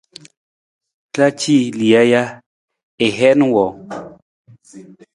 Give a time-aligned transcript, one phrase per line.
[1.17, 2.23] Ra ci lija ja,
[3.03, 3.79] ng heen wang?